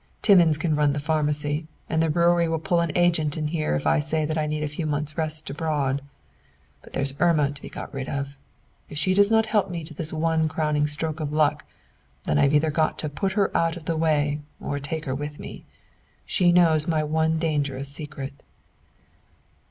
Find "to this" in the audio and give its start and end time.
9.83-10.11